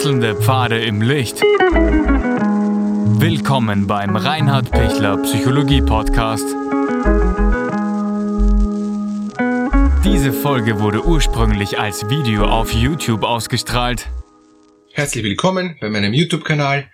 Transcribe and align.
Wechselnde 0.00 0.34
Pfade 0.34 0.82
im 0.82 1.02
Licht. 1.02 1.42
Willkommen 3.20 3.86
beim 3.86 4.16
Reinhard 4.16 4.70
Pichler 4.70 5.18
Psychologie 5.18 5.82
Podcast. 5.82 6.46
Diese 10.02 10.32
Folge 10.32 10.80
wurde 10.80 11.04
ursprünglich 11.04 11.78
als 11.78 12.08
Video 12.08 12.46
auf 12.46 12.72
YouTube 12.72 13.24
ausgestrahlt. 13.24 14.08
Herzlich 14.94 15.22
willkommen 15.22 15.76
bei 15.82 15.90
meinem 15.90 16.14
YouTube-Kanal. 16.14 16.90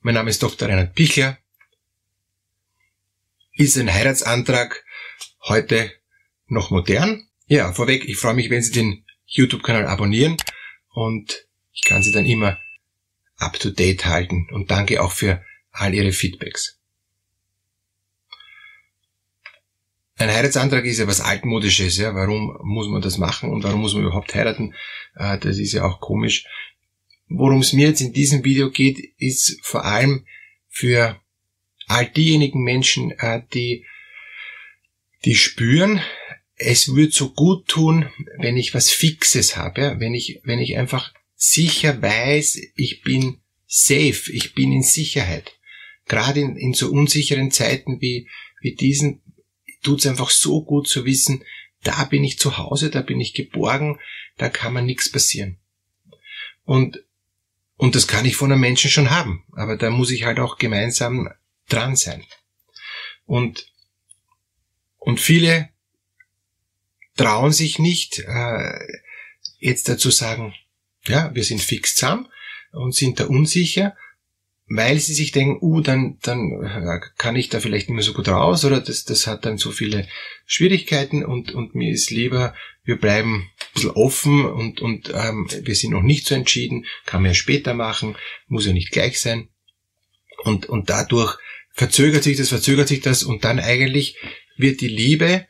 Mein 0.00 0.14
Name 0.14 0.30
ist 0.30 0.42
Dr. 0.42 0.70
Reinhard 0.70 0.94
Pichler. 0.94 1.36
Ist 3.52 3.76
ein 3.76 3.92
Heiratsantrag 3.92 4.86
heute 5.42 5.92
noch 6.46 6.70
modern? 6.70 7.28
Ja, 7.46 7.74
vorweg, 7.74 8.08
ich 8.08 8.16
freue 8.16 8.32
mich, 8.32 8.48
wenn 8.48 8.62
Sie 8.62 8.72
den 8.72 9.04
YouTube-Kanal 9.26 9.84
abonnieren 9.84 10.38
und 10.94 11.46
ich 11.80 11.88
kann 11.88 12.02
Sie 12.02 12.12
dann 12.12 12.26
immer 12.26 12.58
up 13.36 13.58
to 13.58 13.70
date 13.70 14.04
halten 14.04 14.48
und 14.50 14.70
danke 14.70 15.02
auch 15.02 15.12
für 15.12 15.44
all 15.70 15.94
Ihre 15.94 16.12
Feedbacks. 16.12 16.78
Ein 20.16 20.30
Heiratsantrag 20.30 20.84
ist 20.84 20.98
ja 20.98 21.06
was 21.06 21.20
altmodisches, 21.20 21.96
ja. 21.96 22.12
Warum 22.14 22.58
muss 22.62 22.88
man 22.88 23.00
das 23.00 23.18
machen 23.18 23.50
und 23.50 23.62
warum 23.62 23.80
muss 23.80 23.94
man 23.94 24.02
überhaupt 24.02 24.34
heiraten? 24.34 24.74
Äh, 25.14 25.38
das 25.38 25.58
ist 25.58 25.72
ja 25.72 25.84
auch 25.84 26.00
komisch. 26.00 26.44
Worum 27.28 27.60
es 27.60 27.72
mir 27.72 27.88
jetzt 27.88 28.00
in 28.00 28.12
diesem 28.12 28.44
Video 28.44 28.70
geht, 28.70 28.98
ist 29.18 29.60
vor 29.62 29.84
allem 29.84 30.26
für 30.68 31.20
all 31.86 32.06
diejenigen 32.06 32.64
Menschen, 32.64 33.12
äh, 33.12 33.42
die, 33.54 33.86
die 35.24 35.36
spüren, 35.36 36.02
es 36.56 36.96
würde 36.96 37.12
so 37.12 37.32
gut 37.32 37.68
tun, 37.68 38.10
wenn 38.38 38.56
ich 38.56 38.74
was 38.74 38.90
Fixes 38.90 39.56
habe, 39.56 40.00
wenn 40.00 40.14
ich, 40.14 40.40
wenn 40.42 40.58
ich 40.58 40.76
einfach 40.76 41.14
sicher 41.38 42.02
weiß, 42.02 42.60
ich 42.74 43.02
bin 43.02 43.40
safe, 43.66 44.32
ich 44.32 44.54
bin 44.54 44.72
in 44.72 44.82
Sicherheit. 44.82 45.56
Gerade 46.06 46.40
in, 46.40 46.56
in 46.56 46.74
so 46.74 46.90
unsicheren 46.90 47.50
Zeiten 47.50 48.00
wie, 48.00 48.28
wie 48.60 48.74
diesen 48.74 49.22
tut 49.82 50.00
es 50.00 50.06
einfach 50.06 50.30
so 50.30 50.64
gut 50.64 50.88
zu 50.88 51.04
wissen, 51.04 51.44
da 51.84 52.04
bin 52.04 52.24
ich 52.24 52.40
zu 52.40 52.58
Hause, 52.58 52.90
da 52.90 53.02
bin 53.02 53.20
ich 53.20 53.34
geborgen, 53.34 54.00
da 54.36 54.48
kann 54.48 54.72
mir 54.72 54.82
nichts 54.82 55.10
passieren. 55.12 55.58
Und, 56.64 57.04
und 57.76 57.94
das 57.94 58.08
kann 58.08 58.26
ich 58.26 58.34
von 58.34 58.50
einem 58.50 58.60
Menschen 58.60 58.90
schon 58.90 59.10
haben, 59.10 59.44
aber 59.52 59.76
da 59.76 59.90
muss 59.90 60.10
ich 60.10 60.24
halt 60.24 60.40
auch 60.40 60.58
gemeinsam 60.58 61.30
dran 61.68 61.94
sein. 61.94 62.24
Und, 63.26 63.72
und 64.96 65.20
viele 65.20 65.68
trauen 67.16 67.52
sich 67.52 67.78
nicht, 67.78 68.18
äh, 68.18 68.78
jetzt 69.60 69.88
dazu 69.88 70.10
sagen, 70.10 70.54
ja, 71.08 71.34
wir 71.34 71.44
sind 71.44 71.60
fix 71.60 71.94
zusammen 71.94 72.28
und 72.72 72.94
sind 72.94 73.20
da 73.20 73.26
unsicher, 73.26 73.96
weil 74.68 74.98
sie 74.98 75.14
sich 75.14 75.32
denken, 75.32 75.58
uh, 75.62 75.80
dann, 75.80 76.18
dann 76.22 76.62
äh, 76.62 77.00
kann 77.16 77.36
ich 77.36 77.48
da 77.48 77.60
vielleicht 77.60 77.88
nicht 77.88 77.94
mehr 77.94 78.04
so 78.04 78.12
gut 78.12 78.28
raus 78.28 78.64
oder 78.64 78.80
das, 78.80 79.04
das 79.04 79.26
hat 79.26 79.46
dann 79.46 79.56
so 79.56 79.70
viele 79.70 80.06
Schwierigkeiten 80.44 81.24
und, 81.24 81.52
und 81.52 81.74
mir 81.74 81.90
ist 81.90 82.10
lieber, 82.10 82.54
wir 82.84 82.98
bleiben 82.98 83.50
ein 83.60 83.72
bisschen 83.72 83.90
offen 83.90 84.44
und, 84.44 84.80
und 84.80 85.10
ähm, 85.14 85.48
wir 85.62 85.74
sind 85.74 85.92
noch 85.92 86.02
nicht 86.02 86.26
so 86.26 86.34
entschieden, 86.34 86.84
kann 87.06 87.22
man 87.22 87.30
ja 87.30 87.34
später 87.34 87.74
machen, 87.74 88.16
muss 88.46 88.66
ja 88.66 88.72
nicht 88.72 88.92
gleich 88.92 89.20
sein. 89.20 89.48
Und, 90.44 90.66
und 90.66 90.90
dadurch 90.90 91.38
verzögert 91.72 92.22
sich 92.22 92.36
das, 92.36 92.50
verzögert 92.50 92.88
sich 92.88 93.00
das 93.00 93.22
und 93.22 93.44
dann 93.44 93.60
eigentlich 93.60 94.16
wird 94.56 94.80
die 94.80 94.88
Liebe 94.88 95.46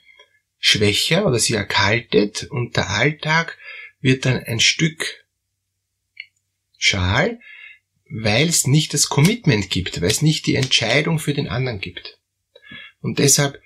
schwächer 0.58 1.26
oder 1.26 1.38
sie 1.38 1.54
erkaltet 1.54 2.44
und 2.50 2.76
der 2.76 2.90
Alltag 2.90 3.58
wird 4.00 4.26
dann 4.26 4.42
ein 4.42 4.60
Stück 4.60 5.24
schal, 6.78 7.40
weil 8.08 8.48
es 8.48 8.66
nicht 8.66 8.94
das 8.94 9.08
Commitment 9.08 9.68
gibt, 9.68 10.00
weil 10.00 10.10
es 10.10 10.22
nicht 10.22 10.46
die 10.46 10.54
Entscheidung 10.54 11.18
für 11.18 11.34
den 11.34 11.48
anderen 11.48 11.80
gibt. 11.80 12.18
Und 13.00 13.18
deshalb 13.18 13.60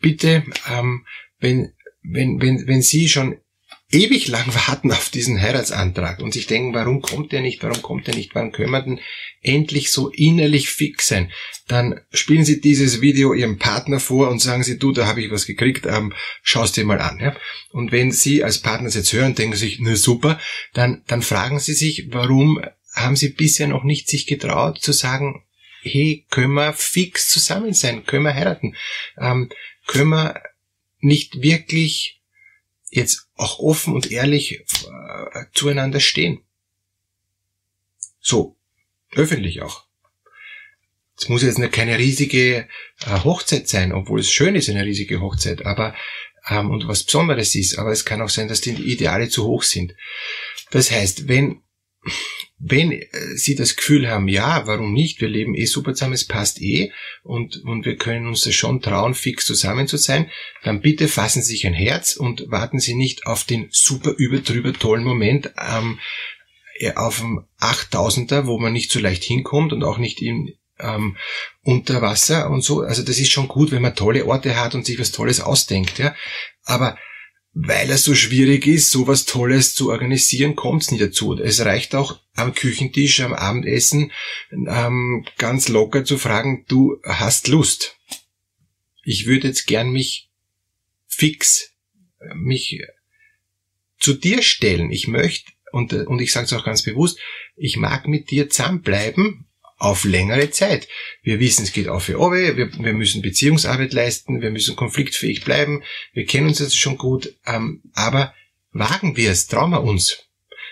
bitte, 0.00 0.44
ähm, 0.68 1.06
wenn, 1.38 1.72
wenn, 2.02 2.40
wenn, 2.40 2.66
wenn 2.66 2.82
Sie 2.82 3.08
schon 3.08 3.40
ewig 3.92 4.26
lang 4.28 4.52
warten 4.54 4.90
auf 4.90 5.10
diesen 5.10 5.40
Heiratsantrag 5.40 6.20
und 6.20 6.32
sich 6.32 6.46
denken, 6.46 6.74
warum 6.74 7.02
kommt 7.02 7.32
der 7.32 7.40
nicht, 7.40 7.62
warum 7.62 7.80
kommt 7.82 8.06
der 8.06 8.16
nicht, 8.16 8.34
wann 8.34 8.50
können 8.50 8.72
wir 8.72 8.82
denn 8.82 9.00
endlich 9.42 9.92
so 9.92 10.08
innerlich 10.08 10.68
fix 10.68 11.06
sein, 11.08 11.30
dann 11.68 12.00
spielen 12.12 12.44
Sie 12.44 12.60
dieses 12.60 13.00
Video 13.00 13.32
Ihrem 13.32 13.58
Partner 13.58 14.00
vor 14.00 14.28
und 14.28 14.40
sagen 14.40 14.64
Sie, 14.64 14.78
du, 14.78 14.92
da 14.92 15.06
habe 15.06 15.22
ich 15.22 15.30
was 15.30 15.46
gekriegt, 15.46 15.86
ähm, 15.86 16.12
schau 16.42 16.64
es 16.64 16.72
dir 16.72 16.84
mal 16.84 17.00
an. 17.00 17.20
Ja? 17.20 17.36
Und 17.70 17.92
wenn 17.92 18.10
Sie 18.10 18.42
als 18.42 18.58
Partner 18.58 18.88
es 18.88 18.94
jetzt 18.94 19.12
hören, 19.12 19.34
denken 19.34 19.56
sich, 19.56 19.78
na 19.80 19.94
super, 19.94 20.40
dann, 20.74 21.02
dann 21.06 21.22
fragen 21.22 21.60
Sie 21.60 21.74
sich, 21.74 22.08
warum 22.10 22.60
haben 22.92 23.14
Sie 23.14 23.28
bisher 23.28 23.68
noch 23.68 23.84
nicht 23.84 24.08
sich 24.08 24.26
getraut 24.26 24.80
zu 24.80 24.92
sagen, 24.92 25.44
hey, 25.82 26.26
können 26.30 26.54
wir 26.54 26.72
fix 26.72 27.28
zusammen 27.28 27.72
sein, 27.72 28.04
können 28.04 28.24
wir 28.24 28.34
heiraten, 28.34 28.74
ähm, 29.18 29.48
können 29.86 30.08
wir 30.08 30.42
nicht 30.98 31.42
wirklich 31.42 32.20
jetzt 32.96 33.28
auch 33.36 33.58
offen 33.60 33.94
und 33.94 34.10
ehrlich 34.10 34.60
äh, 34.60 35.44
zueinander 35.54 36.00
stehen. 36.00 36.42
So, 38.20 38.56
öffentlich 39.12 39.62
auch. 39.62 39.86
Es 41.18 41.28
muss 41.28 41.42
jetzt 41.42 41.60
keine 41.72 41.98
riesige 41.98 42.68
äh, 43.06 43.24
Hochzeit 43.24 43.68
sein, 43.68 43.92
obwohl 43.92 44.20
es 44.20 44.30
schön 44.30 44.56
ist, 44.56 44.68
eine 44.68 44.84
riesige 44.84 45.20
Hochzeit, 45.20 45.64
aber 45.64 45.94
ähm, 46.48 46.70
und 46.70 46.88
was 46.88 47.04
Besonderes 47.04 47.54
ist, 47.54 47.78
aber 47.78 47.90
es 47.90 48.04
kann 48.04 48.20
auch 48.20 48.28
sein, 48.28 48.48
dass 48.48 48.60
die 48.60 48.72
Ideale 48.72 49.28
zu 49.28 49.44
hoch 49.44 49.62
sind. 49.62 49.94
Das 50.70 50.90
heißt, 50.90 51.28
wenn 51.28 51.62
wenn 52.58 52.92
äh, 52.92 53.06
Sie 53.34 53.54
das 53.54 53.76
Gefühl 53.76 54.08
haben, 54.08 54.28
ja, 54.28 54.66
warum 54.66 54.92
nicht, 54.92 55.20
wir 55.20 55.28
leben 55.28 55.54
eh 55.54 55.66
super 55.66 55.94
zusammen, 55.94 56.14
es 56.14 56.24
passt 56.24 56.60
eh 56.60 56.92
und, 57.22 57.62
und 57.64 57.84
wir 57.84 57.96
können 57.96 58.26
uns 58.26 58.42
das 58.42 58.54
schon 58.54 58.80
trauen, 58.80 59.14
fix 59.14 59.44
zusammen 59.44 59.88
zu 59.88 59.96
sein, 59.96 60.30
dann 60.62 60.80
bitte 60.80 61.08
fassen 61.08 61.42
Sie 61.42 61.52
sich 61.52 61.66
ein 61.66 61.74
Herz 61.74 62.16
und 62.16 62.50
warten 62.50 62.80
Sie 62.80 62.94
nicht 62.94 63.26
auf 63.26 63.44
den 63.44 63.68
super 63.70 64.12
überdrüber 64.16 64.72
tollen 64.72 65.04
Moment 65.04 65.50
ähm, 65.58 65.98
auf 66.94 67.18
dem 67.20 67.44
8000er, 67.60 68.46
wo 68.46 68.58
man 68.58 68.72
nicht 68.72 68.90
so 68.90 69.00
leicht 69.00 69.24
hinkommt 69.24 69.72
und 69.72 69.82
auch 69.82 69.98
nicht 69.98 70.20
im, 70.22 70.52
ähm, 70.78 71.16
unter 71.62 72.02
Wasser 72.02 72.50
und 72.50 72.62
so. 72.62 72.82
Also 72.82 73.02
das 73.02 73.18
ist 73.18 73.32
schon 73.32 73.48
gut, 73.48 73.70
wenn 73.70 73.82
man 73.82 73.94
tolle 73.94 74.26
Orte 74.26 74.56
hat 74.56 74.74
und 74.74 74.84
sich 74.84 74.98
was 74.98 75.12
Tolles 75.12 75.40
ausdenkt, 75.40 75.98
ja. 75.98 76.14
Aber 76.64 76.98
weil 77.58 77.90
es 77.90 78.04
so 78.04 78.14
schwierig 78.14 78.66
ist, 78.66 78.90
sowas 78.90 79.24
Tolles 79.24 79.74
zu 79.74 79.90
organisieren, 79.90 80.56
kommt 80.56 80.82
es 80.82 80.90
nicht 80.90 81.02
dazu. 81.02 81.38
Es 81.38 81.64
reicht 81.64 81.94
auch 81.94 82.20
am 82.34 82.54
Küchentisch, 82.54 83.20
am 83.20 83.32
Abendessen 83.32 84.12
ähm, 84.50 85.26
ganz 85.38 85.68
locker 85.68 86.04
zu 86.04 86.18
fragen, 86.18 86.66
du 86.68 87.00
hast 87.02 87.48
Lust. 87.48 87.96
Ich 89.04 89.24
würde 89.24 89.48
jetzt 89.48 89.66
gern 89.66 89.90
mich 89.90 90.28
fix, 91.06 91.72
mich 92.34 92.82
zu 93.98 94.12
dir 94.12 94.42
stellen. 94.42 94.90
Ich 94.90 95.08
möchte, 95.08 95.50
und, 95.72 95.94
und 95.94 96.20
ich 96.20 96.32
sage 96.32 96.44
es 96.44 96.52
auch 96.52 96.64
ganz 96.64 96.82
bewusst, 96.82 97.18
ich 97.56 97.78
mag 97.78 98.06
mit 98.06 98.30
dir 98.30 98.50
zusammenbleiben, 98.50 99.46
auf 99.76 100.04
längere 100.04 100.50
Zeit. 100.50 100.88
Wir 101.22 101.38
wissen, 101.38 101.64
es 101.64 101.72
geht 101.72 101.88
auf 101.88 102.04
für 102.04 102.18
Owe, 102.18 102.56
wir, 102.56 102.72
wir 102.72 102.92
müssen 102.92 103.22
Beziehungsarbeit 103.22 103.92
leisten, 103.92 104.40
wir 104.40 104.50
müssen 104.50 104.76
konfliktfähig 104.76 105.44
bleiben, 105.44 105.82
wir 106.12 106.24
kennen 106.24 106.48
uns 106.48 106.60
jetzt 106.60 106.78
schon 106.78 106.96
gut, 106.96 107.34
ähm, 107.46 107.82
aber 107.94 108.34
wagen 108.72 109.16
wir 109.16 109.30
es, 109.30 109.46
trauen 109.46 109.70
wir 109.70 109.82
uns. 109.82 110.26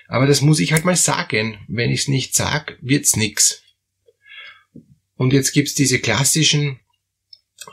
Aber 0.09 0.27
das 0.27 0.41
muss 0.41 0.61
ich 0.61 0.73
halt 0.73 0.85
mal 0.85 0.97
sagen. 0.97 1.59
Wenn 1.69 1.91
ich 1.91 2.03
es 2.03 2.09
nicht 2.09 2.35
sag, 2.35 2.79
wird's 2.81 3.17
nix. 3.17 3.63
Und 5.17 5.33
jetzt 5.33 5.53
gibt's 5.53 5.75
diese 5.75 5.99
klassischen 5.99 6.81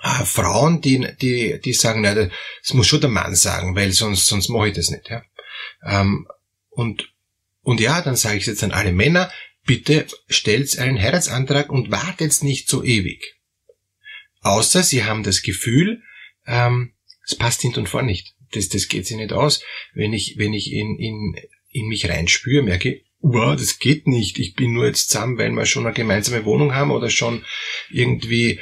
äh, 0.02 0.26
Frauen, 0.26 0.82
die, 0.82 1.08
die, 1.22 1.60
die 1.60 1.74
sagen, 1.74 2.02
na, 2.02 2.14
das 2.16 2.74
muss 2.74 2.88
schon 2.88 3.02
der 3.02 3.10
Mann 3.10 3.36
sagen, 3.36 3.76
weil 3.76 3.92
sonst, 3.92 4.28
sonst 4.28 4.50
mache 4.50 4.70
ich 4.70 4.76
das 4.76 4.90
nicht. 4.90 5.10
Ja? 5.10 5.24
Ähm, 5.84 6.28
und, 6.70 7.12
und 7.64 7.80
ja, 7.80 8.02
dann 8.02 8.16
sage 8.16 8.38
ich 8.38 8.46
jetzt 8.46 8.64
an 8.64 8.72
alle 8.72 8.94
Männer, 8.94 9.32
bitte 9.66 10.08
stellt 10.28 10.78
einen 10.80 11.02
Heiratsantrag 11.02 11.70
und 11.70 11.92
wartet 11.92 12.44
nicht 12.44 12.68
so 12.68 12.84
ewig. 12.84 13.36
Außer 14.42 14.84
Sie 14.84 15.04
haben 15.04 15.24
das 15.24 15.44
Gefühl, 15.44 16.02
ähm, 16.48 16.94
es 17.26 17.36
passt 17.36 17.62
hinten 17.62 17.82
und 17.82 17.90
vorn 17.90 18.06
nicht. 18.06 18.34
Das, 18.54 18.70
das 18.70 18.88
geht 18.88 19.06
sich 19.06 19.18
nicht 19.18 19.34
aus. 19.34 19.64
Wenn 19.94 20.14
ich, 20.14 20.36
wenn 20.38 20.54
ich 20.54 20.72
in, 20.72 20.98
in, 20.98 21.36
in 21.70 21.88
mich 21.88 22.10
reinspüre, 22.10 22.64
merke, 22.64 23.02
wow, 23.22 23.56
das 23.56 23.80
geht 23.80 24.08
nicht. 24.08 24.40
Ich 24.40 24.56
bin 24.56 24.74
nur 24.74 24.88
jetzt 24.88 25.10
zusammen, 25.10 25.38
weil 25.38 25.52
wir 25.52 25.66
schon 25.66 25.86
eine 25.86 25.94
gemeinsame 25.94 26.44
Wohnung 26.44 26.74
haben 26.74 26.92
oder 26.92 27.10
schon 27.10 27.46
irgendwie 27.90 28.60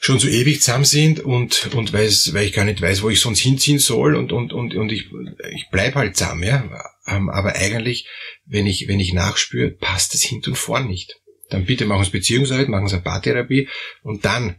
schon 0.00 0.18
so 0.18 0.28
ewig 0.28 0.60
zusammen 0.60 0.84
sind 0.84 1.20
und, 1.20 1.74
und 1.74 1.92
weiß, 1.92 2.34
weil 2.34 2.46
ich 2.46 2.52
gar 2.52 2.64
nicht 2.64 2.82
weiß, 2.82 3.02
wo 3.02 3.08
ich 3.08 3.20
sonst 3.20 3.38
hinziehen 3.38 3.78
soll 3.78 4.16
und, 4.16 4.32
und, 4.32 4.52
und, 4.52 4.74
und 4.74 4.92
ich, 4.92 5.06
ich 5.54 5.68
bleib 5.70 5.94
halt 5.94 6.16
zusammen, 6.16 6.42
ja. 6.42 6.68
Ähm, 7.06 7.28
aber 7.28 7.56
eigentlich, 7.56 8.08
wenn 8.44 8.66
ich, 8.66 8.88
wenn 8.88 9.00
ich 9.00 9.12
nachspüre, 9.12 9.70
passt 9.70 10.14
es 10.14 10.22
hinten 10.22 10.50
und 10.50 10.56
vorn 10.56 10.86
nicht. 10.86 11.20
Dann 11.50 11.66
bitte 11.66 11.84
machen 11.84 12.04
Sie 12.04 12.10
Beziehungsarbeit, 12.10 12.68
machen 12.68 12.88
Sie 12.88 12.94
eine 12.94 13.02
Paartherapie 13.02 13.68
und 14.02 14.24
dann 14.24 14.56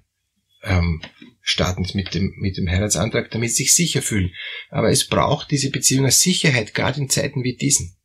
ähm, 0.63 1.01
starten 1.42 1.86
Sie 1.86 1.97
mit 1.97 2.13
dem, 2.13 2.33
mit 2.38 2.57
dem 2.57 2.69
Heiratsantrag, 2.69 3.31
damit 3.31 3.51
Sie 3.51 3.63
sich 3.63 3.74
sicher 3.74 4.01
fühlen. 4.01 4.33
Aber 4.69 4.89
es 4.89 5.07
braucht 5.07 5.51
diese 5.51 5.71
Beziehung 5.71 6.06
als 6.06 6.21
Sicherheit, 6.21 6.74
gerade 6.74 7.00
in 7.00 7.09
Zeiten 7.09 7.44
wie 7.44 7.56
diesen. 7.56 7.95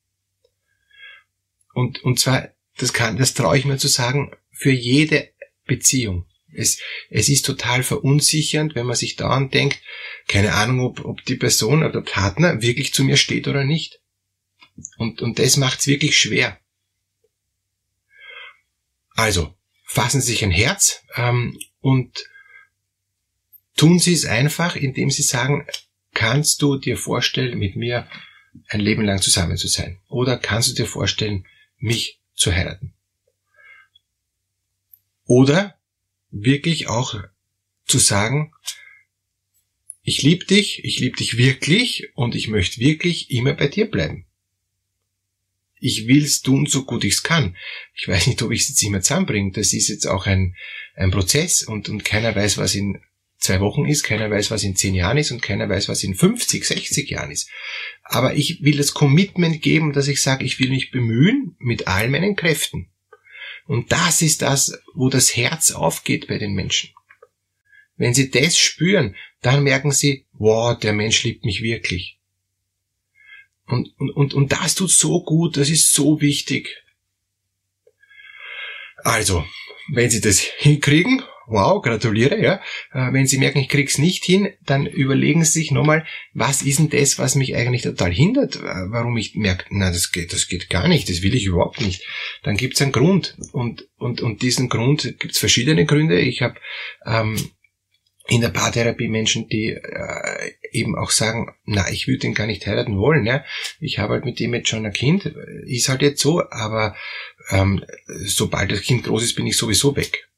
Und, 1.74 2.02
und 2.02 2.18
zwar, 2.18 2.48
das 2.78 2.92
kann, 2.92 3.16
das 3.16 3.34
traue 3.34 3.58
ich 3.58 3.64
mir 3.64 3.78
zu 3.78 3.88
sagen, 3.88 4.32
für 4.50 4.72
jede 4.72 5.30
Beziehung. 5.66 6.26
Es, 6.52 6.80
es 7.10 7.28
ist 7.28 7.46
total 7.46 7.82
verunsichernd, 7.82 8.74
wenn 8.74 8.86
man 8.86 8.96
sich 8.96 9.16
dauernd 9.16 9.54
denkt, 9.54 9.80
keine 10.26 10.54
Ahnung, 10.54 10.80
ob, 10.80 11.04
ob 11.04 11.24
die 11.24 11.36
Person 11.36 11.82
oder 11.82 11.92
der 11.92 12.00
Partner 12.00 12.60
wirklich 12.60 12.92
zu 12.92 13.04
mir 13.04 13.16
steht 13.16 13.46
oder 13.46 13.64
nicht. 13.64 13.99
Und, 14.96 15.22
und 15.22 15.38
das 15.38 15.56
macht's 15.56 15.86
wirklich 15.86 16.18
schwer. 16.18 16.58
Also, 19.14 19.54
fassen 19.84 20.20
Sie 20.20 20.32
sich 20.32 20.44
ein 20.44 20.50
Herz 20.50 21.02
ähm, 21.16 21.58
und 21.80 22.24
tun 23.76 23.98
Sie 23.98 24.14
es 24.14 24.24
einfach, 24.24 24.76
indem 24.76 25.10
Sie 25.10 25.22
sagen, 25.22 25.66
kannst 26.14 26.62
du 26.62 26.76
dir 26.76 26.96
vorstellen, 26.96 27.58
mit 27.58 27.76
mir 27.76 28.08
ein 28.68 28.80
Leben 28.80 29.04
lang 29.04 29.20
zusammen 29.20 29.56
zu 29.56 29.68
sein? 29.68 30.00
Oder 30.08 30.38
kannst 30.38 30.70
du 30.70 30.74
dir 30.74 30.86
vorstellen, 30.86 31.46
mich 31.78 32.20
zu 32.34 32.52
heiraten? 32.52 32.94
Oder 35.26 35.78
wirklich 36.30 36.88
auch 36.88 37.22
zu 37.86 37.98
sagen, 37.98 38.52
ich 40.02 40.22
liebe 40.22 40.44
dich, 40.44 40.84
ich 40.84 40.98
liebe 40.98 41.16
dich 41.16 41.36
wirklich 41.36 42.08
und 42.14 42.34
ich 42.34 42.48
möchte 42.48 42.80
wirklich 42.80 43.30
immer 43.30 43.54
bei 43.54 43.68
dir 43.68 43.90
bleiben. 43.90 44.26
Ich 45.80 46.06
will's 46.06 46.42
tun, 46.42 46.66
so 46.66 46.84
gut 46.84 47.04
ich's 47.04 47.22
kann. 47.22 47.56
Ich 47.94 48.06
weiß 48.06 48.26
nicht, 48.26 48.42
ob 48.42 48.52
ich 48.52 48.62
es 48.62 48.68
jetzt 48.68 48.82
immer 48.82 49.00
zusammenbringe. 49.00 49.52
Das 49.52 49.72
ist 49.72 49.88
jetzt 49.88 50.06
auch 50.06 50.26
ein, 50.26 50.54
ein 50.94 51.10
Prozess 51.10 51.62
und, 51.62 51.88
und 51.88 52.04
keiner 52.04 52.34
weiß, 52.34 52.58
was 52.58 52.74
in 52.74 53.00
zwei 53.40 53.60
Wochen 53.60 53.86
ist, 53.86 54.02
keiner 54.02 54.30
weiß, 54.30 54.50
was 54.50 54.62
in 54.62 54.76
zehn 54.76 54.94
Jahren 54.94 55.18
ist 55.18 55.30
und 55.30 55.42
keiner 55.42 55.68
weiß, 55.68 55.88
was 55.88 56.04
in 56.04 56.14
50, 56.14 56.64
60 56.64 57.10
Jahren 57.10 57.30
ist. 57.30 57.48
Aber 58.04 58.34
ich 58.34 58.62
will 58.62 58.76
das 58.76 58.92
Commitment 58.92 59.62
geben, 59.62 59.92
dass 59.92 60.08
ich 60.08 60.22
sage, 60.22 60.44
ich 60.44 60.60
will 60.60 60.68
mich 60.68 60.90
bemühen 60.90 61.56
mit 61.58 61.88
all 61.88 62.08
meinen 62.08 62.36
Kräften. 62.36 62.90
Und 63.66 63.92
das 63.92 64.20
ist 64.20 64.42
das, 64.42 64.78
wo 64.94 65.08
das 65.08 65.36
Herz 65.36 65.70
aufgeht 65.70 66.28
bei 66.28 66.38
den 66.38 66.52
Menschen. 66.52 66.90
Wenn 67.96 68.14
sie 68.14 68.30
das 68.30 68.58
spüren, 68.58 69.16
dann 69.42 69.62
merken 69.62 69.92
sie, 69.92 70.26
wow, 70.32 70.78
der 70.78 70.92
Mensch 70.92 71.22
liebt 71.22 71.44
mich 71.44 71.62
wirklich. 71.62 72.19
Und, 73.70 73.94
und, 73.98 74.10
und, 74.10 74.34
und 74.34 74.52
das 74.52 74.74
tut 74.74 74.90
so 74.90 75.22
gut, 75.22 75.56
das 75.56 75.70
ist 75.70 75.92
so 75.92 76.20
wichtig. 76.20 76.82
Also, 79.02 79.44
wenn 79.92 80.10
Sie 80.10 80.20
das 80.20 80.40
hinkriegen, 80.40 81.22
wow, 81.46 81.82
gratuliere, 81.82 82.40
ja. 82.40 82.60
Äh, 82.92 83.12
wenn 83.12 83.26
Sie 83.26 83.38
merken, 83.38 83.58
ich 83.58 83.68
krieg's 83.68 83.98
nicht 83.98 84.24
hin, 84.24 84.50
dann 84.64 84.86
überlegen 84.86 85.44
Sie 85.44 85.60
sich 85.60 85.70
nochmal, 85.70 86.06
was 86.32 86.62
ist 86.62 86.78
denn 86.78 86.90
das, 86.90 87.18
was 87.18 87.34
mich 87.34 87.56
eigentlich 87.56 87.82
total 87.82 88.12
hindert, 88.12 88.56
äh, 88.56 88.60
warum 88.60 89.16
ich 89.16 89.34
merke, 89.34 89.64
na, 89.70 89.90
das 89.90 90.12
geht, 90.12 90.32
das 90.32 90.48
geht 90.48 90.70
gar 90.70 90.88
nicht, 90.88 91.08
das 91.08 91.22
will 91.22 91.34
ich 91.34 91.46
überhaupt 91.46 91.80
nicht. 91.80 92.04
Dann 92.42 92.56
gibt's 92.56 92.80
einen 92.80 92.92
Grund. 92.92 93.36
Und, 93.52 93.88
und, 93.96 94.20
und 94.20 94.42
diesen 94.42 94.68
Grund 94.68 95.14
gibt's 95.18 95.38
verschiedene 95.38 95.84
Gründe. 95.84 96.20
Ich 96.20 96.42
habe 96.42 96.60
ähm, 97.04 97.36
in 98.30 98.40
der 98.40 98.48
Paartherapie 98.48 99.08
Menschen, 99.08 99.48
die 99.48 99.72
äh, 99.72 100.52
eben 100.72 100.96
auch 100.96 101.10
sagen, 101.10 101.52
na, 101.64 101.90
ich 101.90 102.06
würde 102.06 102.20
den 102.20 102.34
gar 102.34 102.46
nicht 102.46 102.66
heiraten 102.66 102.96
wollen, 102.96 103.26
ja. 103.26 103.44
Ich 103.80 103.98
habe 103.98 104.14
halt 104.14 104.24
mit 104.24 104.40
dem 104.40 104.54
jetzt 104.54 104.68
schon 104.68 104.86
ein 104.86 104.92
Kind, 104.92 105.26
ist 105.66 105.88
halt 105.88 106.00
jetzt 106.00 106.22
so, 106.22 106.42
aber 106.50 106.96
ähm, 107.50 107.84
sobald 108.06 108.72
das 108.72 108.82
Kind 108.82 109.04
groß 109.04 109.22
ist, 109.24 109.34
bin 109.34 109.46
ich 109.46 109.56
sowieso 109.56 109.96
weg 109.96 110.30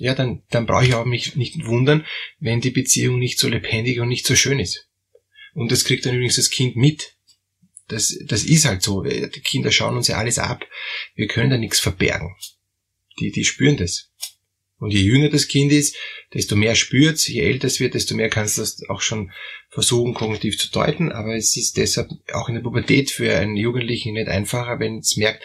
ja, 0.00 0.14
dann, 0.14 0.42
dann 0.48 0.64
brauche 0.64 0.86
ich 0.86 0.94
auch 0.94 1.04
mich 1.04 1.36
nicht 1.36 1.66
wundern, 1.66 2.06
wenn 2.38 2.62
die 2.62 2.70
Beziehung 2.70 3.18
nicht 3.18 3.38
so 3.38 3.48
lebendig 3.48 4.00
und 4.00 4.08
nicht 4.08 4.26
so 4.26 4.34
schön 4.34 4.58
ist. 4.58 4.88
Und 5.52 5.70
das 5.70 5.84
kriegt 5.84 6.06
dann 6.06 6.14
übrigens 6.14 6.36
das 6.36 6.48
Kind 6.48 6.74
mit. 6.74 7.16
Das, 7.86 8.18
das 8.24 8.44
ist 8.44 8.64
halt 8.64 8.82
so. 8.82 9.02
Die 9.02 9.28
Kinder 9.42 9.70
schauen 9.70 9.98
uns 9.98 10.08
ja 10.08 10.16
alles 10.16 10.38
ab. 10.38 10.64
Wir 11.14 11.26
können 11.26 11.50
da 11.50 11.58
nichts 11.58 11.80
verbergen. 11.80 12.34
Die, 13.18 13.30
die 13.30 13.44
spüren 13.44 13.76
das. 13.76 14.10
Und 14.80 14.92
je 14.92 15.00
jünger 15.00 15.28
das 15.28 15.46
Kind 15.46 15.70
ist, 15.70 15.96
desto 16.34 16.56
mehr 16.56 16.74
spürt's. 16.74 17.28
Je 17.28 17.42
älter 17.42 17.68
es 17.68 17.78
wird, 17.78 17.94
desto 17.94 18.14
mehr 18.16 18.30
kannst 18.30 18.56
du 18.56 18.62
das 18.62 18.82
auch 18.88 19.02
schon 19.02 19.30
versuchen, 19.68 20.14
kognitiv 20.14 20.58
zu 20.58 20.70
deuten. 20.70 21.12
Aber 21.12 21.36
es 21.36 21.56
ist 21.56 21.76
deshalb 21.76 22.08
auch 22.32 22.48
in 22.48 22.56
der 22.56 22.62
Pubertät 22.62 23.10
für 23.10 23.36
einen 23.36 23.56
Jugendlichen 23.56 24.14
nicht 24.14 24.28
einfacher, 24.28 24.80
wenn 24.80 24.98
es 24.98 25.16
merkt, 25.16 25.44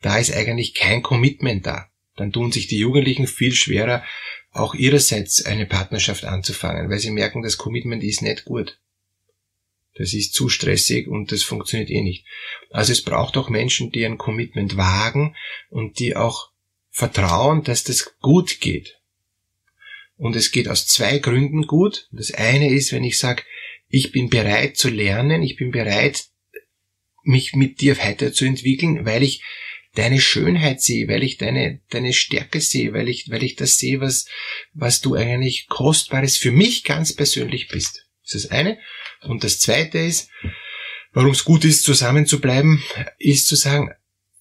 da 0.00 0.16
ist 0.16 0.32
eigentlich 0.32 0.74
kein 0.74 1.02
Commitment 1.02 1.66
da 1.66 1.90
dann 2.16 2.32
tun 2.32 2.50
sich 2.50 2.66
die 2.66 2.78
Jugendlichen 2.78 3.26
viel 3.26 3.54
schwerer, 3.54 4.02
auch 4.50 4.74
ihrerseits 4.74 5.44
eine 5.44 5.66
Partnerschaft 5.66 6.24
anzufangen, 6.24 6.90
weil 6.90 6.98
sie 6.98 7.10
merken, 7.10 7.42
das 7.42 7.58
Commitment 7.58 8.02
ist 8.02 8.22
nicht 8.22 8.44
gut. 8.46 8.80
Das 9.94 10.12
ist 10.12 10.34
zu 10.34 10.48
stressig 10.48 11.08
und 11.08 11.32
das 11.32 11.42
funktioniert 11.42 11.90
eh 11.90 12.02
nicht. 12.02 12.26
Also 12.70 12.92
es 12.92 13.02
braucht 13.02 13.36
auch 13.36 13.48
Menschen, 13.48 13.92
die 13.92 14.04
ein 14.04 14.18
Commitment 14.18 14.76
wagen 14.76 15.36
und 15.70 15.98
die 15.98 16.16
auch 16.16 16.50
vertrauen, 16.96 17.62
dass 17.62 17.84
das 17.84 18.14
gut 18.20 18.60
geht. 18.60 18.96
Und 20.16 20.34
es 20.34 20.50
geht 20.50 20.66
aus 20.66 20.86
zwei 20.86 21.18
Gründen 21.18 21.66
gut. 21.66 22.08
Das 22.10 22.32
eine 22.32 22.70
ist, 22.70 22.90
wenn 22.90 23.04
ich 23.04 23.18
sage, 23.18 23.42
ich 23.90 24.12
bin 24.12 24.30
bereit 24.30 24.78
zu 24.78 24.88
lernen, 24.88 25.42
ich 25.42 25.56
bin 25.56 25.70
bereit, 25.70 26.24
mich 27.22 27.54
mit 27.54 27.82
dir 27.82 27.98
weiterzuentwickeln, 27.98 29.04
weil 29.04 29.22
ich 29.22 29.42
deine 29.94 30.22
Schönheit 30.22 30.80
sehe, 30.80 31.06
weil 31.06 31.22
ich 31.22 31.36
deine, 31.36 31.82
deine 31.90 32.14
Stärke 32.14 32.62
sehe, 32.62 32.94
weil 32.94 33.10
ich, 33.10 33.30
weil 33.30 33.42
ich 33.42 33.56
das 33.56 33.76
sehe, 33.76 34.00
was, 34.00 34.26
was 34.72 35.02
du 35.02 35.16
eigentlich 35.16 35.66
Kostbares 35.68 36.38
für 36.38 36.50
mich 36.50 36.82
ganz 36.82 37.14
persönlich 37.14 37.68
bist. 37.68 38.06
Das 38.22 38.36
ist 38.36 38.44
das 38.46 38.52
eine. 38.52 38.78
Und 39.20 39.44
das 39.44 39.60
zweite 39.60 39.98
ist, 39.98 40.30
warum 41.12 41.32
es 41.32 41.44
gut 41.44 41.66
ist, 41.66 41.82
zusammen 41.82 42.24
zu 42.24 42.40
bleiben, 42.40 42.82
ist 43.18 43.48
zu 43.48 43.54
sagen, 43.54 43.90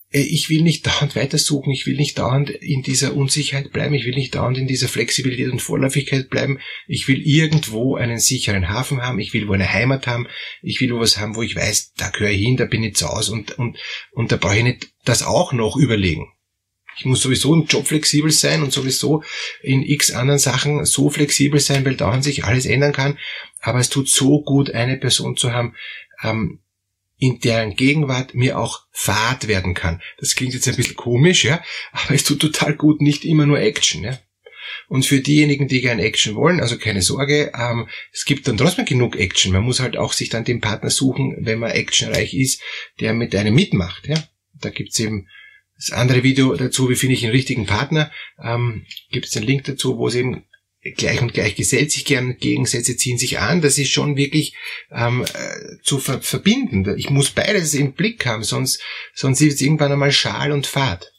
ich 0.10 0.50
will 0.50 0.62
nicht 0.62 0.86
dauernd 0.88 1.16
weitersuchen, 1.16 1.72
ich 1.72 1.86
will 1.86 1.98
nicht 1.98 2.18
dauernd 2.20 2.50
in 2.50 2.84
dieser 2.84 3.16
Unsicherheit 3.16 3.72
bleiben, 3.72 3.96
ich 3.96 4.06
will 4.06 4.16
nicht 4.16 4.36
dauernd 4.36 4.58
in 4.58 4.68
dieser 4.68 4.88
Flexibilität 4.88 5.52
und 5.52 5.62
Vorläufigkeit 5.62 6.30
bleiben, 6.30 6.60
ich 6.88 7.08
will 7.08 7.22
irgendwo 7.22 7.96
einen 7.96 8.20
sicheren 8.20 8.70
Hafen 8.70 9.02
haben, 9.02 9.20
ich 9.20 9.34
will 9.34 9.48
wo 9.48 9.54
eine 9.54 9.72
Heimat 9.72 10.08
haben, 10.08 10.28
ich 10.62 10.80
will 10.80 10.94
wo 10.94 11.00
was 11.00 11.18
haben, 11.18 11.36
wo 11.36 11.42
ich 11.42 11.56
weiß, 11.56 11.94
da 11.98 12.10
gehöre 12.10 12.32
ich 12.32 12.42
hin, 12.42 12.56
da 12.56 12.66
bin 12.66 12.84
ich 12.84 12.96
zu 12.96 13.10
Hause 13.10 13.34
und, 13.34 13.58
und, 13.58 13.78
und 14.12 14.32
da 14.32 14.38
brauche 14.38 14.58
ich 14.58 14.64
nicht 14.64 14.94
das 15.04 15.24
auch 15.24 15.54
noch 15.54 15.76
überlegen. 15.76 16.28
Ich 16.98 17.06
muss 17.06 17.22
sowieso 17.22 17.54
im 17.54 17.66
Job 17.66 17.88
flexibel 17.88 18.32
sein 18.32 18.64
und 18.64 18.72
sowieso 18.72 19.22
in 19.62 19.84
x 19.84 20.12
anderen 20.12 20.40
Sachen 20.40 20.86
so 20.86 21.10
flexibel 21.10 21.60
sein, 21.60 21.84
weil 21.84 21.96
dauernd 21.96 22.24
sich 22.24 22.46
alles 22.46 22.66
ändern 22.66 22.94
kann. 22.94 23.18
Aber 23.60 23.80
es 23.80 23.90
tut 23.90 24.08
so 24.08 24.42
gut, 24.44 24.72
eine 24.72 24.96
Person 24.98 25.36
zu 25.36 25.52
haben, 25.52 25.76
ähm, 26.24 26.62
in 27.26 27.40
deren 27.40 27.76
Gegenwart 27.76 28.36
mir 28.36 28.60
auch 28.60 28.82
Fahrt 28.92 29.48
werden 29.48 29.74
kann. 29.74 30.02
Das 30.20 30.36
klingt 30.36 30.54
jetzt 30.54 30.68
ein 30.68 30.76
bisschen 30.76 30.96
komisch, 30.96 31.44
ja, 31.44 31.64
aber 31.92 32.14
es 32.14 32.24
tut 32.24 32.40
total 32.40 32.76
gut, 32.76 33.02
nicht 33.02 33.26
immer 33.26 33.46
nur 33.46 33.60
Action, 33.60 34.04
ja. 34.04 34.20
Und 34.88 35.06
für 35.06 35.20
diejenigen, 35.20 35.68
die 35.68 35.82
gern 35.82 36.00
Action 36.00 36.36
wollen, 36.36 36.60
also 36.60 36.78
keine 36.78 37.02
Sorge, 37.02 37.52
ähm, 37.58 37.88
es 38.12 38.26
gibt 38.26 38.48
dann 38.48 38.58
trotzdem 38.58 38.86
genug 38.86 39.16
Action. 39.16 39.52
Man 39.54 39.64
muss 39.64 39.80
halt 39.80 39.98
auch 39.98 40.14
sich 40.14 40.30
dann 40.30 40.44
den 40.44 40.62
Partner 40.62 40.90
suchen, 40.90 41.36
wenn 41.40 41.60
man 41.60 41.72
actionreich 41.72 42.34
ist, 42.34 42.62
der 43.00 43.14
mit 43.14 43.36
einem 43.36 43.56
mitmacht, 43.56 44.08
ja. 44.08 44.24
Da 44.54 44.70
gibt's 44.70 45.00
eben 45.00 45.28
das 45.78 45.92
andere 45.92 46.24
Video 46.24 46.56
dazu, 46.56 46.90
wie 46.90 46.96
finde 46.96 47.16
ich 47.16 47.24
einen 47.24 47.34
richtigen 47.34 47.66
Partner, 47.66 48.12
ähm, 48.42 48.86
gibt 49.12 49.26
es 49.26 49.32
den 49.32 49.44
Link 49.44 49.66
dazu, 49.66 49.98
wo 49.98 50.08
es 50.08 50.16
eben 50.16 50.46
gleich 50.94 51.22
und 51.22 51.34
gleich 51.34 51.56
gesellt 51.56 51.92
sich 51.92 52.06
gern, 52.06 52.38
Gegensätze 52.38 52.96
ziehen 52.96 53.18
sich 53.18 53.40
an. 53.40 53.62
Das 53.62 53.78
ist 53.78 53.90
schon 53.90 54.16
wirklich 54.16 54.56
ähm, 54.92 55.24
äh, 55.24 55.82
zu 55.82 56.00
ver 56.00 56.22
verbinden. 56.22 56.96
Ich 56.98 57.10
muss 57.10 57.32
beides 57.32 57.74
im 57.74 57.94
Blick 57.94 58.26
haben, 58.26 58.44
sonst, 58.44 58.82
sonst 59.14 59.42
ist 59.42 59.56
es 59.56 59.62
irgendwann 59.62 59.92
einmal 59.92 60.12
schal 60.12 60.52
und 60.52 60.68
fad. 60.68 61.12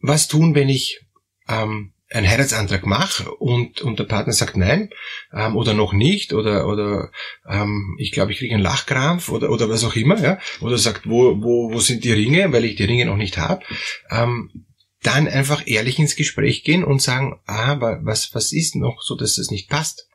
Was 0.00 0.28
tun, 0.28 0.54
wenn 0.54 0.68
ich 0.68 1.00
ähm, 1.48 1.92
einen 2.10 2.28
Heiratsantrag 2.28 2.86
mache 2.86 3.30
und, 3.30 3.82
und 3.82 3.98
der 3.98 4.04
Partner 4.04 4.32
sagt 4.32 4.56
nein 4.56 4.90
ähm, 5.32 5.56
oder 5.56 5.74
noch 5.74 5.92
nicht 5.92 6.32
oder 6.32 6.66
oder 6.66 7.10
ähm, 7.46 7.96
ich 7.98 8.12
glaube 8.12 8.32
ich 8.32 8.38
kriege 8.38 8.54
einen 8.54 8.62
Lachkrampf 8.62 9.28
oder 9.28 9.50
oder 9.50 9.68
was 9.68 9.84
auch 9.84 9.94
immer 9.94 10.18
ja 10.18 10.38
oder 10.60 10.78
sagt 10.78 11.06
wo 11.06 11.42
wo 11.42 11.70
wo 11.70 11.80
sind 11.80 12.04
die 12.04 12.12
Ringe 12.12 12.50
weil 12.52 12.64
ich 12.64 12.76
die 12.76 12.84
Ringe 12.84 13.04
noch 13.04 13.16
nicht 13.16 13.36
habe 13.36 13.62
ähm, 14.10 14.67
dann 15.08 15.26
einfach 15.26 15.66
ehrlich 15.66 15.98
ins 15.98 16.16
Gespräch 16.16 16.64
gehen 16.64 16.84
und 16.84 17.00
sagen, 17.00 17.40
ah, 17.46 17.78
was, 18.02 18.34
was 18.34 18.52
ist 18.52 18.76
noch 18.76 19.00
so, 19.00 19.16
dass 19.16 19.36
das 19.36 19.50
nicht 19.50 19.70
passt? 19.70 20.06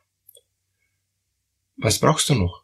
Was 1.76 1.98
brauchst 1.98 2.28
du 2.28 2.34
noch? 2.34 2.63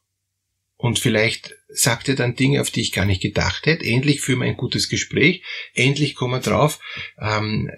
Und 0.80 0.98
vielleicht 0.98 1.54
sagt 1.68 2.08
er 2.08 2.14
dann 2.14 2.36
Dinge, 2.36 2.62
auf 2.62 2.70
die 2.70 2.80
ich 2.80 2.92
gar 2.92 3.04
nicht 3.04 3.20
gedacht 3.20 3.66
hätte. 3.66 3.84
Endlich 3.84 4.22
führen 4.22 4.40
wir 4.40 4.46
ein 4.46 4.56
gutes 4.56 4.88
Gespräch. 4.88 5.42
Endlich 5.74 6.14
kommen 6.14 6.32
wir 6.32 6.40
drauf. 6.40 6.80
Ähm, 7.20 7.70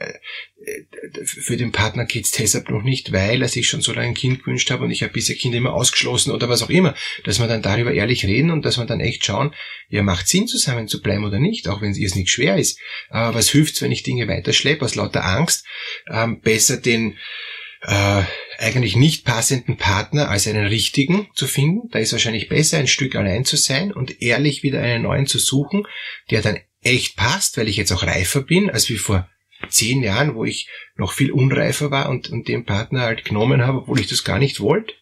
für 1.25 1.57
den 1.57 1.73
Partner 1.73 2.05
geht's 2.05 2.31
deshalb 2.31 2.71
noch 2.71 2.85
nicht, 2.85 3.13
weil 3.13 3.43
er 3.43 3.49
sich 3.49 3.69
schon 3.69 3.81
so 3.81 3.93
lange 3.93 4.09
ein 4.09 4.15
Kind 4.15 4.45
gewünscht 4.45 4.71
hat 4.71 4.81
und 4.81 4.93
ich 4.93 5.03
habe 5.03 5.13
bisher 5.13 5.35
Kinder 5.35 5.59
immer 5.59 5.75
ausgeschlossen 5.75 6.31
oder 6.31 6.49
was 6.49 6.63
auch 6.63 6.71
immer. 6.71 6.95
Dass 7.25 7.41
wir 7.41 7.49
dann 7.49 7.61
darüber 7.61 7.93
ehrlich 7.93 8.25
reden 8.25 8.53
und 8.53 8.65
dass 8.65 8.79
wir 8.79 8.87
dann 8.87 9.01
echt 9.01 9.25
schauen, 9.25 9.53
ja, 9.89 10.05
macht 10.05 10.29
Sinn 10.29 10.47
zusammen 10.47 10.87
zu 10.87 11.03
bleiben 11.03 11.25
oder 11.25 11.41
nicht, 11.41 11.67
auch 11.67 11.83
wenn 11.83 11.91
es 11.91 12.15
nicht 12.15 12.31
schwer 12.31 12.57
ist. 12.57 12.79
Aber 13.09 13.35
was 13.35 13.51
hilft's, 13.51 13.83
wenn 13.83 13.91
ich 13.91 14.05
Dinge 14.05 14.29
weiterschleppe 14.29 14.85
aus 14.85 14.95
lauter 14.95 15.25
Angst? 15.25 15.67
Ähm, 16.09 16.41
besser 16.41 16.77
den 16.77 17.19
äh, 17.83 18.23
eigentlich 18.63 18.97
nicht 18.97 19.25
passenden 19.25 19.77
Partner 19.77 20.29
als 20.29 20.47
einen 20.47 20.67
richtigen 20.67 21.29
zu 21.35 21.47
finden. 21.47 21.89
Da 21.91 21.99
ist 21.99 22.13
wahrscheinlich 22.13 22.49
besser, 22.49 22.79
ein 22.79 22.87
Stück 22.87 23.17
allein 23.17 23.45
zu 23.45 23.57
sein 23.57 23.93
und 23.93 24.23
ehrlich 24.23 24.63
wieder 24.63 24.81
einen 24.81 25.03
neuen 25.03 25.27
zu 25.27 25.39
suchen, 25.39 25.87
der 26.31 26.43
dann 26.43 26.59
echt 26.81 27.17
passt, 27.17 27.57
weil 27.57 27.69
ich 27.69 27.77
jetzt 27.77 27.93
auch 27.93 28.05
reifer 28.05 28.43
bin, 28.43 28.71
als 28.71 28.89
wie 28.89 28.97
vor 28.97 29.29
zehn 29.69 30.03
Jahren, 30.03 30.35
wo 30.35 30.45
ich 30.45 30.69
noch 30.97 31.13
viel 31.13 31.33
unreifer 31.33 31.91
war 31.91 32.09
und, 32.09 32.31
und 32.31 32.49
den 32.49 32.65
Partner 32.65 33.03
halt 33.03 33.25
genommen 33.25 33.63
habe, 33.63 33.79
obwohl 33.79 34.01
ich 34.01 34.09
das 34.09 34.25
gar 34.25 34.39
nicht 34.39 34.61
wollte. 34.61 34.95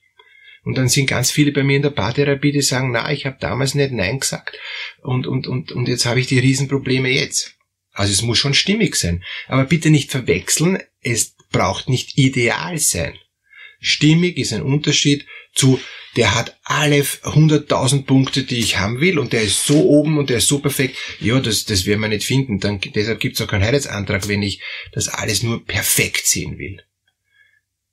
Und 0.62 0.76
dann 0.76 0.88
sind 0.88 1.07
ganz 1.07 1.31
viele 1.31 1.52
bei 1.52 1.62
mir 1.62 1.76
in 1.76 1.83
der 1.83 1.90
Paartherapie, 1.90 2.52
die 2.52 2.61
sagen, 2.61 2.90
na, 2.93 3.11
ich 3.11 3.25
habe 3.25 3.38
damals 3.40 3.75
nicht 3.75 3.93
Nein 3.93 4.21
gesagt 4.21 4.59
und, 5.02 5.26
und, 5.26 5.47
und, 5.47 5.73
und 5.73 5.88
jetzt 5.88 6.05
habe 6.05 6.21
ich 6.21 6.26
die 6.26 6.38
Riesenprobleme 6.38 7.09
jetzt. 7.09 7.57
Also 7.93 8.12
es 8.12 8.23
muss 8.23 8.38
schon 8.38 8.55
stimmig 8.55 8.97
sein. 8.97 9.25
Aber 9.49 9.64
bitte 9.64 9.90
nicht 9.90 10.11
verwechseln, 10.11 10.79
es 11.00 11.35
braucht 11.50 11.88
nicht 11.88 12.19
ideal 12.19 12.79
sein. 12.79 13.14
Stimmig 13.80 14.37
ist 14.37 14.52
ein 14.52 14.62
Unterschied 14.62 15.26
zu, 15.54 15.80
der 16.16 16.34
hat 16.34 16.58
alle 16.64 17.00
100.000 17.00 18.04
Punkte, 18.04 18.42
die 18.44 18.58
ich 18.58 18.78
haben 18.78 19.00
will 19.00 19.18
und 19.18 19.32
der 19.32 19.42
ist 19.42 19.64
so 19.64 19.84
oben 19.84 20.18
und 20.18 20.28
der 20.28 20.38
ist 20.38 20.49
so 20.49 20.58
perfekt. 20.58 20.96
Ja, 21.18 21.40
das, 21.40 21.64
das 21.64 21.87
werden 21.87 22.00
wir 22.00 22.08
nicht 22.08 22.26
finden. 22.26 22.60
Dann, 22.60 22.80
deshalb 22.94 23.20
gibt's 23.20 23.40
auch 23.40 23.46
keinen 23.46 23.64
Heiratsantrag, 23.64 24.28
wenn 24.28 24.42
ich 24.42 24.60
das 24.92 25.08
alles 25.08 25.42
nur 25.42 25.64
perfekt 25.64 26.26
sehen 26.26 26.58
will. 26.58 26.82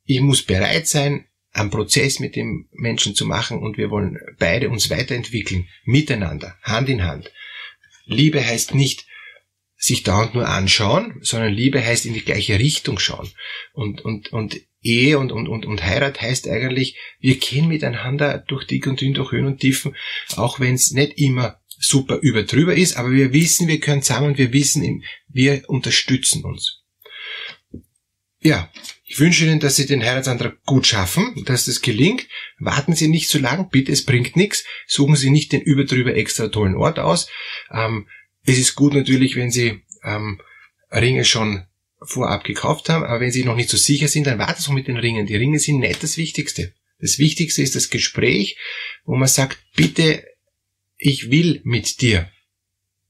Ich 0.03 0.19
muss 0.19 0.43
bereit 0.43 0.87
sein, 0.87 1.25
einen 1.53 1.69
Prozess 1.69 2.19
mit 2.19 2.35
dem 2.35 2.67
Menschen 2.71 3.15
zu 3.15 3.25
machen 3.25 3.59
und 3.59 3.77
wir 3.77 3.89
wollen 3.89 4.19
beide 4.37 4.69
uns 4.69 4.89
weiterentwickeln, 4.89 5.67
miteinander, 5.85 6.57
Hand 6.61 6.89
in 6.89 7.03
Hand. 7.03 7.31
Liebe 8.05 8.45
heißt 8.45 8.75
nicht, 8.75 9.06
sich 9.77 10.03
dauernd 10.03 10.33
nur 10.33 10.47
anschauen, 10.47 11.19
sondern 11.21 11.53
Liebe 11.53 11.83
heißt 11.83 12.05
in 12.05 12.13
die 12.13 12.25
gleiche 12.25 12.59
Richtung 12.59 12.97
schauen. 12.97 13.29
Und, 13.73 14.01
und, 14.01 14.33
und 14.33 14.59
Ehe 14.81 15.19
und, 15.19 15.31
und, 15.31 15.47
und, 15.47 15.65
und 15.65 15.83
Heirat 15.83 16.21
heißt 16.21 16.47
eigentlich, 16.47 16.97
wir 17.19 17.37
gehen 17.37 17.67
miteinander 17.67 18.43
durch 18.47 18.65
dick 18.65 18.87
und 18.87 19.01
dünn, 19.01 19.13
durch 19.13 19.31
Höhen 19.31 19.45
und 19.45 19.59
Tiefen, 19.59 19.95
auch 20.35 20.59
wenn 20.59 20.73
es 20.73 20.91
nicht 20.91 21.13
immer 21.17 21.59
super 21.79 22.17
überdrüber 22.21 22.75
ist, 22.75 22.97
aber 22.97 23.11
wir 23.11 23.33
wissen, 23.33 23.67
wir 23.67 23.79
können 23.79 24.01
zusammen, 24.01 24.37
wir 24.37 24.51
wissen, 24.51 25.03
wir 25.27 25.63
unterstützen 25.67 26.43
uns. 26.43 26.81
Ja, 28.41 28.71
ich 29.03 29.19
wünsche 29.19 29.45
Ihnen, 29.45 29.59
dass 29.59 29.75
Sie 29.75 29.85
den 29.85 30.03
Heiratsantrag 30.03 30.63
gut 30.65 30.87
schaffen, 30.87 31.43
dass 31.45 31.65
das 31.65 31.81
gelingt. 31.81 32.27
Warten 32.59 32.93
Sie 32.93 33.07
nicht 33.07 33.29
so 33.29 33.39
lang, 33.39 33.69
bitte, 33.69 33.91
es 33.91 34.05
bringt 34.05 34.35
nichts. 34.35 34.63
Suchen 34.85 35.15
Sie 35.15 35.29
nicht 35.29 35.51
den 35.51 35.61
überdrüber 35.61 36.15
extra 36.15 36.47
tollen 36.47 36.75
Ort 36.75 36.99
aus. 36.99 37.29
Ähm, 37.71 38.07
es 38.47 38.57
ist 38.57 38.75
gut 38.75 38.93
natürlich, 38.93 39.35
wenn 39.35 39.51
Sie 39.51 39.81
ähm, 40.03 40.41
Ringe 40.91 41.25
schon 41.25 41.65
vorab 42.01 42.45
gekauft 42.45 42.89
haben, 42.89 43.03
aber 43.03 43.19
wenn 43.19 43.31
Sie 43.31 43.43
noch 43.43 43.55
nicht 43.55 43.69
so 43.69 43.77
sicher 43.77 44.07
sind, 44.07 44.25
dann 44.25 44.39
warten 44.39 44.61
Sie 44.61 44.71
mit 44.71 44.87
den 44.87 44.97
Ringen. 44.97 45.27
Die 45.27 45.35
Ringe 45.35 45.59
sind 45.59 45.79
nicht 45.79 46.01
das 46.01 46.17
Wichtigste. 46.17 46.73
Das 46.99 47.19
Wichtigste 47.19 47.61
ist 47.61 47.75
das 47.75 47.89
Gespräch, 47.89 48.57
wo 49.03 49.15
man 49.15 49.27
sagt, 49.27 49.59
bitte, 49.75 50.25
ich 50.97 51.29
will 51.29 51.59
mit 51.63 52.01
dir. 52.01 52.31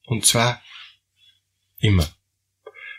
Und 0.06 0.26
zwar 0.26 0.62
immer. 1.80 2.12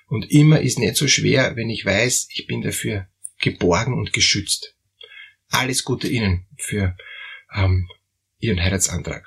Und 0.07 0.31
immer 0.31 0.61
ist 0.61 0.79
nicht 0.79 0.97
so 0.97 1.09
schwer, 1.09 1.57
wenn 1.57 1.69
ich 1.69 1.85
weiß, 1.85 2.29
ich 2.31 2.47
bin 2.47 2.63
dafür 2.63 3.09
geborgen 3.41 3.95
und 3.95 4.13
geschützt. 4.13 4.77
Alles 5.49 5.85
Gute 5.85 6.09
Ihnen 6.09 6.47
für 6.57 6.97
ähm, 7.55 7.89
Ihren 8.39 8.63
Heiratsantrag. 8.63 9.27